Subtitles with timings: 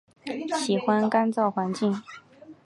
[0.65, 2.01] 喜欢干燥环境。